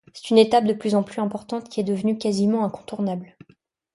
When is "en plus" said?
0.95-1.21